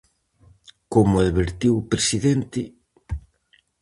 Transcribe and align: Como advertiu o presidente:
Como 0.93 1.21
advertiu 1.27 1.73
o 1.77 1.87
presidente: 1.91 2.61